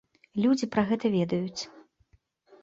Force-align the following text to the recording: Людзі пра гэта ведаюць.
Людзі 0.45 0.69
пра 0.75 0.85
гэта 0.91 1.11
ведаюць. 1.17 1.61